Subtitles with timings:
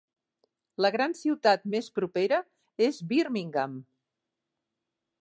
[0.85, 2.41] La gran ciutat més propera
[2.89, 3.81] és Birmingham.